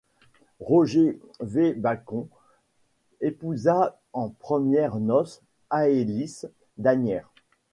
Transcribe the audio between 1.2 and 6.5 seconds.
V Bacon épousa en premières noces Aelis